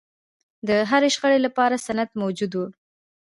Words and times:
د 0.67 0.69
هرې 0.89 1.09
شخړې 1.15 1.39
لپاره 1.45 1.83
سند 1.85 2.09
موجود 2.21 2.51
و. 2.55 2.59